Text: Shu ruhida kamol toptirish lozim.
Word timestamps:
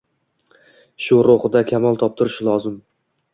Shu 1.07 1.19
ruhida 1.27 1.61
kamol 1.73 2.01
toptirish 2.05 2.39
lozim. 2.49 2.81